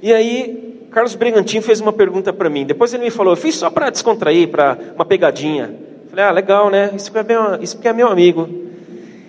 E 0.00 0.12
aí, 0.12 0.86
Carlos 0.92 1.16
Brigantino 1.16 1.62
fez 1.62 1.80
uma 1.80 1.92
pergunta 1.92 2.32
para 2.32 2.48
mim. 2.48 2.64
Depois 2.64 2.94
ele 2.94 3.02
me 3.02 3.10
falou, 3.10 3.32
eu 3.32 3.36
fiz 3.36 3.56
só 3.56 3.68
para 3.68 3.90
descontrair, 3.90 4.48
para 4.48 4.78
uma 4.94 5.04
pegadinha. 5.04 5.74
Falei, 6.08 6.24
ah, 6.24 6.30
legal, 6.30 6.70
né? 6.70 6.92
Isso 6.94 7.10
que, 7.10 7.18
é 7.18 7.22
meu, 7.24 7.60
isso 7.60 7.78
que 7.78 7.88
é 7.88 7.92
meu 7.92 8.06
amigo. 8.06 8.48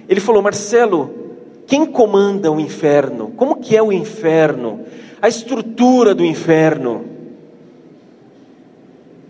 Ele 0.08 0.20
falou, 0.20 0.42
Marcelo, 0.44 1.36
quem 1.66 1.84
comanda 1.84 2.52
o 2.52 2.60
inferno? 2.60 3.34
Como 3.36 3.56
que 3.56 3.76
é 3.76 3.82
o 3.82 3.92
inferno? 3.92 4.86
A 5.20 5.28
estrutura 5.28 6.14
do 6.14 6.24
inferno. 6.24 7.06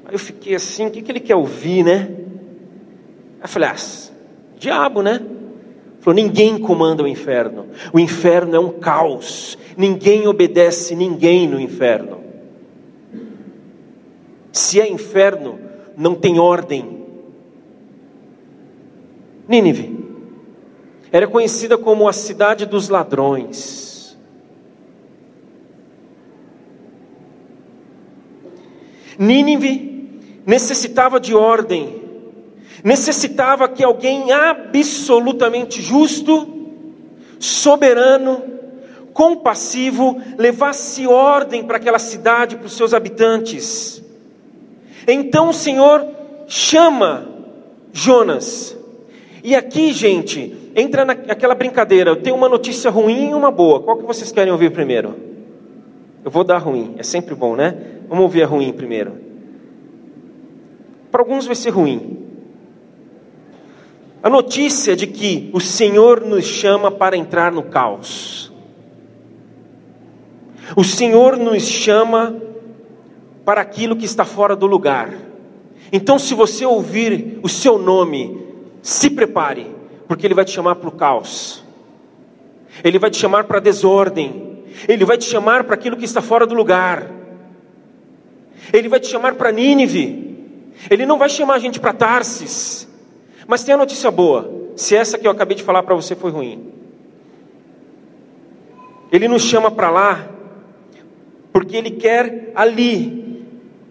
Aí 0.05 0.13
eu 0.13 0.19
fiquei 0.19 0.53
assim, 0.53 0.87
o 0.87 0.91
que, 0.91 1.01
que 1.01 1.11
ele 1.11 1.21
quer 1.21 1.35
ouvir, 1.35 1.83
né? 1.83 2.09
Aí 3.37 3.43
eu 3.43 3.47
falei, 3.47 3.69
ah, 3.69 3.75
diabo, 4.57 5.01
né? 5.01 5.21
Falou, 5.99 6.15
ninguém 6.15 6.57
comanda 6.57 7.03
o 7.03 7.07
inferno. 7.07 7.67
O 7.91 7.99
inferno 7.99 8.55
é 8.55 8.59
um 8.59 8.71
caos. 8.71 9.57
Ninguém 9.75 10.27
obedece 10.27 10.95
ninguém 10.95 11.47
no 11.47 11.59
inferno. 11.59 12.23
Se 14.51 14.79
é 14.79 14.89
inferno, 14.89 15.59
não 15.95 16.15
tem 16.15 16.39
ordem. 16.39 17.05
Nínive 19.47 19.97
era 21.11 21.27
conhecida 21.27 21.77
como 21.77 22.07
a 22.07 22.13
cidade 22.13 22.65
dos 22.65 22.89
ladrões. 22.89 24.17
Nínive 29.17 30.43
necessitava 30.45 31.19
de 31.19 31.33
ordem, 31.33 32.03
necessitava 32.83 33.67
que 33.67 33.83
alguém 33.83 34.31
absolutamente 34.31 35.81
justo, 35.81 36.47
soberano, 37.39 38.43
compassivo, 39.13 40.21
levasse 40.37 41.07
ordem 41.07 41.63
para 41.63 41.77
aquela 41.77 41.99
cidade, 41.99 42.55
para 42.55 42.67
os 42.67 42.73
seus 42.73 42.93
habitantes. 42.93 44.03
Então 45.07 45.49
o 45.49 45.53
Senhor 45.53 46.05
chama 46.47 47.27
Jonas. 47.91 48.77
E 49.43 49.55
aqui, 49.55 49.93
gente, 49.93 50.71
entra 50.75 51.05
naquela 51.05 51.55
brincadeira. 51.55 52.11
Eu 52.11 52.21
tenho 52.21 52.35
uma 52.35 52.49
notícia 52.49 52.91
ruim 52.91 53.31
e 53.31 53.33
uma 53.33 53.49
boa. 53.49 53.79
Qual 53.79 53.97
que 53.97 54.05
vocês 54.05 54.31
querem 54.31 54.51
ouvir 54.51 54.71
primeiro? 54.71 55.15
Eu 56.23 56.29
vou 56.29 56.43
dar 56.43 56.57
ruim, 56.57 56.95
é 56.97 57.03
sempre 57.03 57.33
bom, 57.33 57.55
né? 57.55 57.73
Vamos 58.09 58.23
ouvir 58.23 58.43
a 58.43 58.45
ruim 58.45 58.73
primeiro. 58.73 59.13
Para 61.09 61.21
alguns 61.21 61.45
vai 61.45 61.55
ser 61.55 61.69
ruim. 61.69 62.26
A 64.27 64.29
notícia 64.29 64.93
de 64.93 65.07
que 65.07 65.49
o 65.53 65.61
Senhor 65.61 66.19
nos 66.19 66.43
chama 66.43 66.91
para 66.91 67.15
entrar 67.15 67.49
no 67.49 67.63
caos. 67.63 68.51
O 70.75 70.83
Senhor 70.83 71.37
nos 71.37 71.63
chama 71.63 72.35
para 73.45 73.61
aquilo 73.61 73.95
que 73.95 74.03
está 74.03 74.25
fora 74.25 74.53
do 74.53 74.67
lugar. 74.67 75.13
Então, 75.93 76.19
se 76.19 76.33
você 76.33 76.65
ouvir 76.65 77.39
o 77.41 77.47
seu 77.47 77.79
nome, 77.79 78.45
se 78.81 79.09
prepare, 79.09 79.73
porque 80.09 80.27
Ele 80.27 80.33
vai 80.33 80.43
te 80.43 80.51
chamar 80.51 80.75
para 80.75 80.89
o 80.89 80.91
caos, 80.91 81.63
Ele 82.83 82.99
vai 82.99 83.09
te 83.09 83.15
chamar 83.15 83.45
para 83.45 83.59
a 83.59 83.61
desordem, 83.61 84.65
Ele 84.89 85.05
vai 85.05 85.17
te 85.17 85.23
chamar 85.23 85.63
para 85.63 85.75
aquilo 85.75 85.95
que 85.95 86.03
está 86.03 86.21
fora 86.21 86.45
do 86.45 86.53
lugar, 86.53 87.09
Ele 88.73 88.89
vai 88.89 88.99
te 88.99 89.07
chamar 89.07 89.35
para 89.35 89.53
Nínive, 89.53 90.35
ele 90.89 91.05
não 91.05 91.17
vai 91.17 91.29
chamar 91.29 91.53
a 91.53 91.59
gente 91.59 91.79
para 91.79 91.93
Tarsis. 91.93 92.86
Mas 93.47 93.63
tem 93.63 93.73
a 93.73 93.77
notícia 93.77 94.11
boa: 94.11 94.51
se 94.75 94.95
essa 94.95 95.17
que 95.17 95.25
eu 95.25 95.31
acabei 95.31 95.55
de 95.55 95.63
falar 95.63 95.81
para 95.83 95.95
você 95.95 96.15
foi 96.15 96.29
ruim. 96.29 96.73
Ele 99.11 99.27
nos 99.27 99.43
chama 99.43 99.71
para 99.71 99.89
lá, 99.89 100.27
porque 101.53 101.77
Ele 101.77 101.91
quer 101.91 102.51
ali 102.53 103.45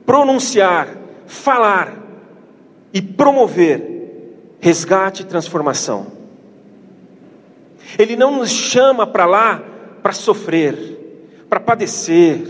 pronunciar, 0.05 0.97
falar 1.27 1.97
e 2.93 3.01
promover 3.01 3.97
resgate 4.61 5.23
e 5.23 5.27
transformação. 5.27 6.07
Ele 7.99 8.17
não 8.17 8.37
nos 8.37 8.51
chama 8.51 9.07
para 9.07 9.25
lá 9.25 9.63
para 10.03 10.13
sofrer, 10.13 10.77
para 11.49 11.61
padecer, 11.61 12.41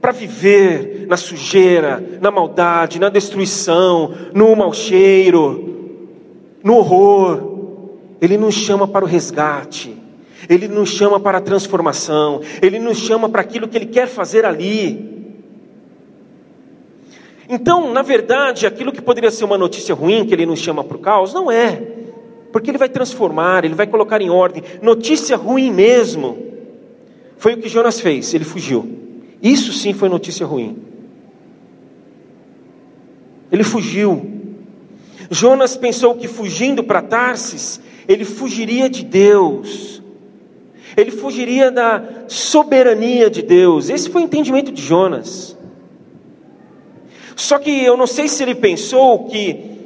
para 0.00 0.12
viver 0.12 1.06
na 1.06 1.16
sujeira, 1.16 2.02
na 2.20 2.30
maldade, 2.30 2.98
na 2.98 3.08
destruição, 3.08 4.14
no 4.34 4.54
mau 4.56 4.72
cheiro, 4.72 5.77
no 6.68 6.76
horror. 6.76 7.56
Ele 8.20 8.36
nos 8.36 8.54
chama 8.54 8.86
para 8.86 9.04
o 9.04 9.08
resgate, 9.08 9.96
Ele 10.48 10.68
nos 10.68 10.90
chama 10.90 11.18
para 11.18 11.38
a 11.38 11.40
transformação, 11.40 12.42
Ele 12.60 12.78
nos 12.78 12.98
chama 12.98 13.28
para 13.28 13.40
aquilo 13.40 13.66
que 13.66 13.78
Ele 13.78 13.86
quer 13.86 14.06
fazer 14.06 14.44
ali. 14.44 15.16
Então, 17.48 17.90
na 17.92 18.02
verdade, 18.02 18.66
aquilo 18.66 18.92
que 18.92 19.00
poderia 19.00 19.30
ser 19.30 19.44
uma 19.44 19.56
notícia 19.56 19.94
ruim, 19.94 20.26
que 20.26 20.34
Ele 20.34 20.44
nos 20.44 20.58
chama 20.58 20.84
para 20.84 20.96
o 20.96 21.00
caos, 21.00 21.32
não 21.32 21.50
é, 21.50 21.80
porque 22.52 22.70
Ele 22.70 22.76
vai 22.76 22.88
transformar, 22.88 23.64
Ele 23.64 23.74
vai 23.74 23.86
colocar 23.86 24.20
em 24.20 24.28
ordem. 24.28 24.62
Notícia 24.82 25.36
ruim 25.36 25.72
mesmo, 25.72 26.36
foi 27.38 27.54
o 27.54 27.58
que 27.58 27.68
Jonas 27.68 28.00
fez, 28.00 28.34
ele 28.34 28.44
fugiu. 28.44 28.86
Isso 29.40 29.72
sim 29.72 29.94
foi 29.94 30.08
notícia 30.08 30.44
ruim. 30.44 30.76
Ele 33.50 33.62
fugiu. 33.62 34.37
Jonas 35.30 35.76
pensou 35.76 36.14
que 36.14 36.26
fugindo 36.26 36.82
para 36.82 37.02
Tarsis, 37.02 37.80
ele 38.06 38.24
fugiria 38.24 38.88
de 38.88 39.04
Deus. 39.04 40.02
Ele 40.96 41.10
fugiria 41.10 41.70
da 41.70 42.02
soberania 42.26 43.28
de 43.30 43.42
Deus. 43.42 43.90
Esse 43.90 44.08
foi 44.08 44.22
o 44.22 44.24
entendimento 44.24 44.72
de 44.72 44.82
Jonas. 44.82 45.56
Só 47.36 47.58
que 47.58 47.84
eu 47.84 47.96
não 47.96 48.06
sei 48.06 48.26
se 48.26 48.42
ele 48.42 48.54
pensou 48.54 49.26
que, 49.26 49.78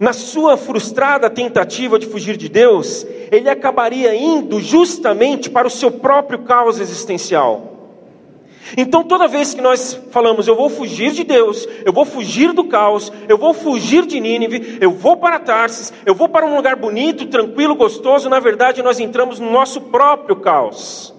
na 0.00 0.12
sua 0.12 0.56
frustrada 0.56 1.30
tentativa 1.30 1.98
de 1.98 2.06
fugir 2.06 2.36
de 2.36 2.48
Deus, 2.48 3.06
ele 3.30 3.48
acabaria 3.48 4.14
indo 4.14 4.60
justamente 4.60 5.48
para 5.48 5.68
o 5.68 5.70
seu 5.70 5.90
próprio 5.90 6.40
caos 6.40 6.80
existencial. 6.80 7.73
Então, 8.76 9.04
toda 9.04 9.28
vez 9.28 9.54
que 9.54 9.60
nós 9.60 10.00
falamos, 10.10 10.48
eu 10.48 10.56
vou 10.56 10.68
fugir 10.68 11.12
de 11.12 11.22
Deus, 11.22 11.68
eu 11.84 11.92
vou 11.92 12.04
fugir 12.04 12.52
do 12.52 12.64
caos, 12.64 13.12
eu 13.28 13.38
vou 13.38 13.54
fugir 13.54 14.04
de 14.06 14.18
Nínive, 14.18 14.78
eu 14.80 14.90
vou 14.90 15.16
para 15.16 15.38
Tarsis, 15.38 15.92
eu 16.04 16.14
vou 16.14 16.28
para 16.28 16.46
um 16.46 16.56
lugar 16.56 16.74
bonito, 16.74 17.26
tranquilo, 17.26 17.74
gostoso, 17.74 18.28
na 18.28 18.40
verdade, 18.40 18.82
nós 18.82 18.98
entramos 18.98 19.38
no 19.38 19.50
nosso 19.50 19.80
próprio 19.80 20.36
caos. 20.36 21.14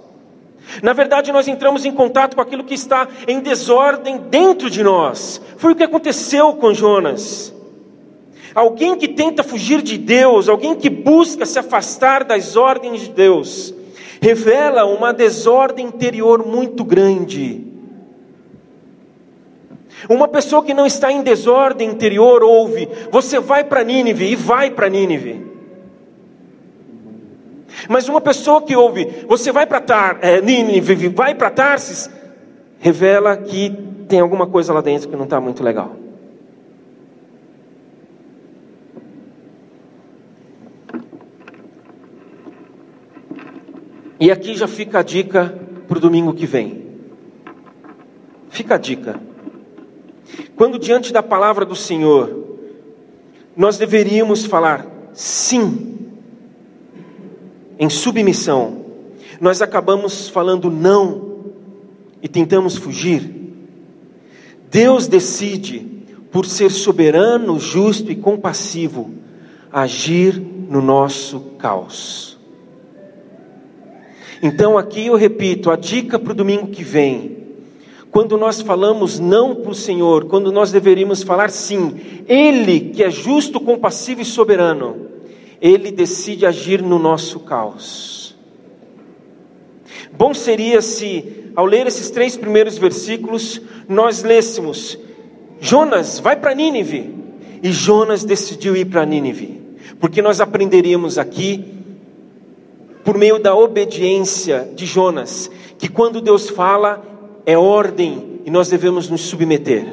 Na 0.81 0.93
verdade, 0.93 1.31
nós 1.31 1.47
entramos 1.47 1.85
em 1.85 1.91
contato 1.91 2.35
com 2.35 2.41
aquilo 2.41 2.63
que 2.63 2.73
está 2.73 3.07
em 3.27 3.39
desordem 3.39 4.17
dentro 4.17 4.69
de 4.69 4.83
nós. 4.83 5.41
Foi 5.57 5.71
o 5.71 5.75
que 5.75 5.83
aconteceu 5.83 6.53
com 6.53 6.73
Jonas. 6.73 7.53
Alguém 8.53 8.95
que 8.95 9.07
tenta 9.07 9.43
fugir 9.43 9.81
de 9.81 9.97
Deus, 9.97 10.47
alguém 10.47 10.75
que 10.75 10.89
busca 10.89 11.45
se 11.45 11.59
afastar 11.59 12.23
das 12.23 12.55
ordens 12.55 13.01
de 13.01 13.09
Deus, 13.09 13.73
revela 14.25 14.85
uma 14.85 15.13
desordem 15.13 15.85
interior 15.85 16.43
muito 16.43 16.83
grande. 16.83 17.63
Uma 20.09 20.27
pessoa 20.27 20.63
que 20.63 20.73
não 20.73 20.87
está 20.87 21.11
em 21.11 21.21
desordem 21.21 21.91
interior 21.91 22.41
ouve: 22.41 22.89
você 23.11 23.39
vai 23.39 23.63
para 23.63 23.83
Nínive 23.83 24.25
e 24.25 24.35
vai 24.35 24.71
para 24.71 24.89
Nínive. 24.89 25.45
Mas 27.87 28.09
uma 28.09 28.19
pessoa 28.19 28.63
que 28.63 28.75
ouve: 28.75 29.05
você 29.27 29.51
vai 29.51 29.67
para 29.67 29.79
Tar, 29.79 30.17
é, 30.21 30.41
Nínive, 30.41 31.07
vai 31.09 31.35
para 31.35 31.51
Tarsis, 31.51 32.09
revela 32.79 33.37
que 33.37 33.77
tem 34.07 34.19
alguma 34.19 34.47
coisa 34.47 34.73
lá 34.73 34.81
dentro 34.81 35.07
que 35.07 35.15
não 35.15 35.25
está 35.25 35.39
muito 35.39 35.63
legal. 35.63 35.95
E 44.19 44.31
aqui 44.31 44.55
já 44.55 44.67
fica 44.67 44.99
a 44.99 45.03
dica 45.03 45.57
para 45.87 45.97
o 45.97 46.01
domingo 46.01 46.33
que 46.33 46.45
vem. 46.45 46.85
Fica 48.49 48.75
a 48.75 48.77
dica. 48.77 49.19
Quando 50.55 50.79
diante 50.79 51.11
da 51.11 51.21
palavra 51.21 51.65
do 51.65 51.75
Senhor, 51.75 52.45
nós 53.55 53.77
deveríamos 53.77 54.45
falar 54.45 54.85
sim, 55.13 55.95
em 57.77 57.89
submissão, 57.89 58.85
nós 59.39 59.61
acabamos 59.61 60.29
falando 60.29 60.71
não 60.71 61.45
e 62.21 62.27
tentamos 62.27 62.77
fugir. 62.77 63.29
Deus 64.71 65.07
decide, 65.07 65.79
por 66.31 66.45
ser 66.45 66.71
soberano, 66.71 67.59
justo 67.59 68.11
e 68.11 68.15
compassivo, 68.15 69.13
agir 69.71 70.39
no 70.39 70.81
nosso 70.81 71.39
caos. 71.57 72.34
Então, 74.45 74.77
aqui 74.77 75.07
eu 75.07 75.15
repito, 75.15 75.71
a 75.71 75.75
dica 75.75 76.19
para 76.19 76.31
o 76.31 76.35
domingo 76.35 76.67
que 76.67 76.83
vem. 76.83 77.35
Quando 78.11 78.37
nós 78.37 78.61
falamos 78.61 79.19
não 79.19 79.55
para 79.55 79.71
o 79.71 79.73
Senhor, 79.73 80.25
quando 80.25 80.51
nós 80.51 80.71
deveríamos 80.71 81.23
falar 81.23 81.49
sim, 81.49 81.99
Ele 82.27 82.91
que 82.91 83.03
é 83.03 83.09
justo, 83.09 83.59
compassivo 83.59 84.21
e 84.21 84.25
soberano, 84.25 85.07
Ele 85.59 85.89
decide 85.89 86.45
agir 86.45 86.79
no 86.83 86.99
nosso 86.99 87.39
caos. 87.39 88.37
Bom 90.15 90.31
seria 90.31 90.79
se, 90.79 91.49
ao 91.55 91.65
ler 91.65 91.87
esses 91.87 92.11
três 92.11 92.37
primeiros 92.37 92.77
versículos, 92.77 93.59
nós 93.89 94.21
lêssemos: 94.21 94.95
Jonas, 95.59 96.19
vai 96.19 96.35
para 96.35 96.53
Nínive. 96.53 97.15
E 97.63 97.71
Jonas 97.71 98.23
decidiu 98.23 98.75
ir 98.75 98.85
para 98.85 99.07
Nínive, 99.07 99.59
porque 99.99 100.21
nós 100.21 100.39
aprenderíamos 100.39 101.17
aqui 101.17 101.65
por 103.05 103.17
meio 103.17 103.37
da 103.37 103.55
obediência 103.55 104.67
de 104.75 104.85
Jonas, 104.87 105.49
que 105.77 105.87
quando 105.87 106.19
Deus 106.19 106.49
fala, 106.49 107.03
é 107.45 107.55
ordem 107.55 108.41
e 108.43 108.49
nós 108.49 108.67
devemos 108.67 109.07
nos 109.07 109.21
submeter. 109.21 109.85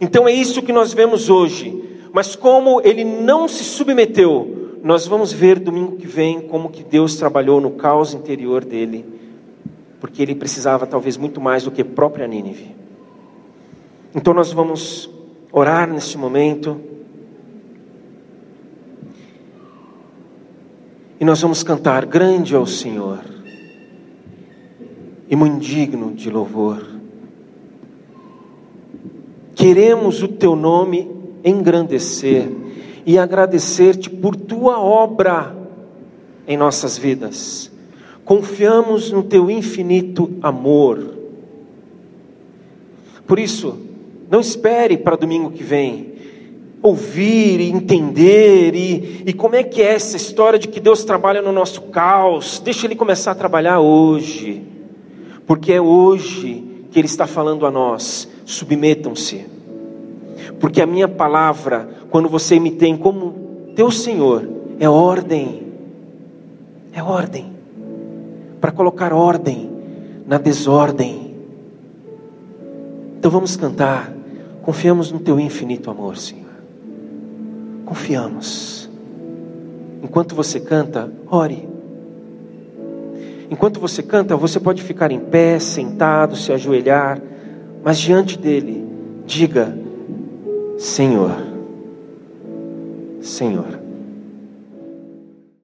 Então 0.00 0.26
é 0.26 0.32
isso 0.32 0.62
que 0.62 0.72
nós 0.72 0.94
vemos 0.94 1.28
hoje, 1.28 1.84
mas 2.12 2.34
como 2.34 2.80
ele 2.80 3.04
não 3.04 3.46
se 3.46 3.62
submeteu, 3.62 4.78
nós 4.82 5.06
vamos 5.06 5.32
ver 5.32 5.58
domingo 5.58 5.96
que 5.96 6.06
vem 6.06 6.40
como 6.40 6.70
que 6.70 6.82
Deus 6.82 7.16
trabalhou 7.16 7.60
no 7.60 7.72
caos 7.72 8.14
interior 8.14 8.64
dele, 8.64 9.04
porque 10.00 10.22
ele 10.22 10.34
precisava 10.34 10.86
talvez 10.86 11.18
muito 11.18 11.40
mais 11.42 11.64
do 11.64 11.70
que 11.70 11.84
própria 11.84 12.26
Nínive. 12.26 12.74
Então 14.14 14.32
nós 14.32 14.50
vamos 14.50 15.10
orar 15.52 15.90
neste 15.90 16.16
momento. 16.16 16.80
E 21.18 21.24
nós 21.24 21.40
vamos 21.40 21.62
cantar: 21.62 22.04
Grande 22.04 22.54
é 22.54 22.58
o 22.58 22.66
Senhor, 22.66 23.20
e 25.28 25.34
muito 25.34 25.58
digno 25.60 26.12
de 26.12 26.30
louvor. 26.30 26.84
Queremos 29.54 30.22
o 30.22 30.28
teu 30.28 30.54
nome 30.54 31.10
engrandecer 31.42 32.48
e 33.06 33.18
agradecer-te 33.18 34.10
por 34.10 34.36
tua 34.36 34.78
obra 34.78 35.56
em 36.46 36.56
nossas 36.56 36.98
vidas. 36.98 37.70
Confiamos 38.24 39.10
no 39.10 39.22
teu 39.22 39.50
infinito 39.50 40.30
amor. 40.42 41.14
Por 43.26 43.38
isso, 43.38 43.78
não 44.28 44.40
espere 44.40 44.98
para 44.98 45.16
domingo 45.16 45.50
que 45.50 45.62
vem 45.62 46.15
ouvir 46.82 47.60
e 47.60 47.70
entender 47.70 48.74
e, 48.74 49.24
e 49.26 49.32
como 49.32 49.56
é 49.56 49.62
que 49.62 49.82
é 49.82 49.94
essa 49.94 50.16
história 50.16 50.58
de 50.58 50.68
que 50.68 50.80
Deus 50.80 51.04
trabalha 51.04 51.42
no 51.42 51.52
nosso 51.52 51.82
caos. 51.82 52.60
Deixa 52.60 52.86
Ele 52.86 52.94
começar 52.94 53.32
a 53.32 53.34
trabalhar 53.34 53.80
hoje, 53.80 54.62
porque 55.46 55.72
é 55.72 55.80
hoje 55.80 56.64
que 56.90 56.98
Ele 56.98 57.06
está 57.06 57.26
falando 57.26 57.66
a 57.66 57.70
nós. 57.70 58.28
Submetam-se, 58.44 59.44
porque 60.60 60.80
a 60.80 60.86
minha 60.86 61.08
palavra, 61.08 61.88
quando 62.10 62.28
você 62.28 62.60
me 62.60 62.70
tem 62.70 62.96
como 62.96 63.72
teu 63.74 63.90
Senhor, 63.90 64.48
é 64.78 64.88
ordem, 64.88 65.66
é 66.92 67.02
ordem, 67.02 67.52
para 68.60 68.70
colocar 68.70 69.12
ordem 69.12 69.70
na 70.26 70.38
desordem. 70.38 71.34
Então 73.18 73.30
vamos 73.30 73.56
cantar, 73.56 74.12
confiamos 74.62 75.10
no 75.10 75.18
teu 75.18 75.40
infinito 75.40 75.90
amor, 75.90 76.16
Senhor. 76.16 76.45
Confiamos. 77.86 78.90
Enquanto 80.02 80.34
você 80.34 80.60
canta, 80.60 81.10
ore. 81.30 81.68
Enquanto 83.50 83.78
você 83.78 84.02
canta, 84.02 84.36
você 84.36 84.58
pode 84.58 84.82
ficar 84.82 85.12
em 85.12 85.20
pé, 85.20 85.58
sentado, 85.60 86.34
se 86.36 86.52
ajoelhar, 86.52 87.20
mas 87.82 87.98
diante 87.98 88.36
dele, 88.36 88.84
diga: 89.24 89.72
Senhor, 90.76 91.30
Senhor. 93.20 93.85